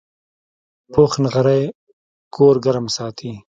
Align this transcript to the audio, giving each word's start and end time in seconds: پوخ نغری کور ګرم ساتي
پوخ 0.91 1.11
نغری 1.23 1.63
کور 2.35 2.55
ګرم 2.65 2.85
ساتي 2.95 3.31